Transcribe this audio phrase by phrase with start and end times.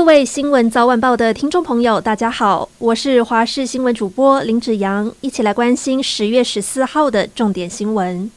[0.00, 8.30] 各位新闻早晚报的听众朋友，大家好，我是华视新闻主播林子阳，一起来关心十月十四号的重点新闻。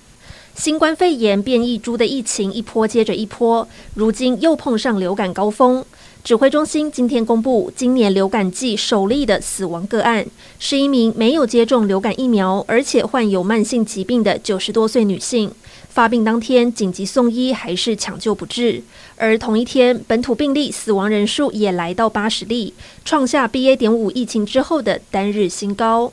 [0.55, 5.83] 新冠肺炎变异株的疫情一波接着一波，如今又碰上流感高峰。
[6.21, 10.25] 指挥中心今天公布，今年流感季首例的死亡个案，
[10.59, 15.49] 是一名没有接种流感疫苗，而且患有慢性疾病的九十多岁女性。
[15.93, 18.81] 发病当天紧急送医，还是抢救不治。
[19.15, 22.73] 而同一天，本土病例死亡人数也来到八十例，
[23.05, 23.75] 创下 BA.
[23.75, 26.11] 点五疫情之后的单日新高。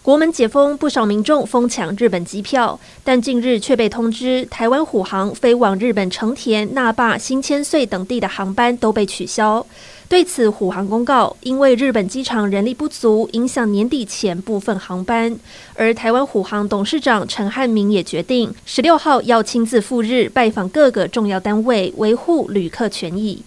[0.00, 9.64] 国门解封，不少民众疯抢日本机票，但近日却被通知，台湾虎航飞往日本成田、那霸、新千岁等地的航班都被取消。
[10.12, 15.34] 对此，虎航公告，因为日本机场人力不足，影响年底前部分航班。
[15.74, 23.42] 而台湾虎航董事长陈汉明也决定，十六号要亲自赴日拜访各个重要单位，维护旅客权益。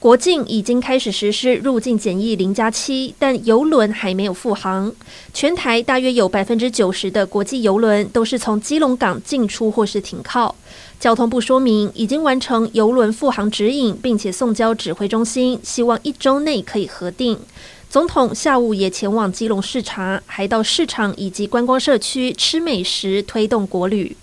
[0.00, 4.90] 国境已经开始实施入境检疫零加七，但邮轮还没有复航。
[5.34, 10.56] 全台大约有百分之九十的国际邮轮都是从基隆港进出或是停靠。
[10.98, 17.38] 交通部说明，已经完成邮轮复航指引，并且送交指挥中心，希望一周内可以核定。
[17.90, 24.16] 总统下午也前往基隆视察，还到市场以及观光社区吃美食，推动国旅。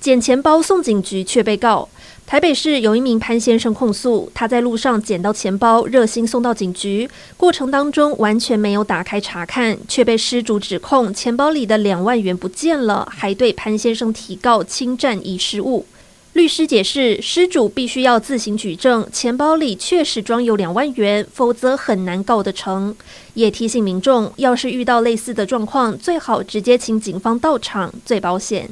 [0.00, 1.88] 捡钱包送警局却被告。
[2.26, 15.86] 台北市有一名潘先生控诉，他在路上捡到钱包，热心送到警局，过程当中完全没有打开查看，却被失主指控钱包里的两万元不见了，还对潘先生提告侵占遗失物。
[16.32, 22.96] 律师解释，失主必须要自行举证，钱包里确实装有两万元，否则很难告得成。
[23.34, 28.68] 也提醒民众，要是遇到类似的状况，最好直接请警方到场，最保险。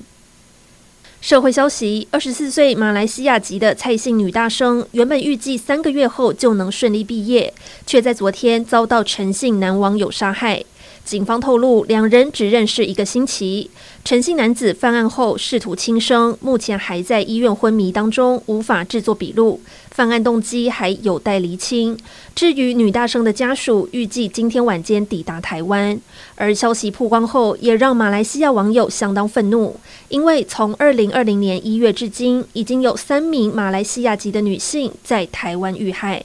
[1.25, 7.51] 社会消息：二十四岁马来西亚籍的蔡姓女大生，原本预计三个月后就能顺利毕业，
[7.87, 10.63] 却在昨天遭到陈姓男网友杀害。
[11.05, 13.71] 警方透露，两人只认识一个星期。
[14.05, 19.61] 陈姓男子犯案后试图轻生，目前还在医院昏迷当中，无法制作笔录。
[19.91, 21.97] 犯案动机还有待厘清。
[22.35, 25.99] 至于女大生的家属，预计今天晚间抵达台湾。
[26.35, 29.79] 而消息曝光后，也让马来西亚网友相当愤怒，
[30.09, 36.25] 因为从二零二零年一月至今，已经有三名马来西亚籍的女性在台湾遇害。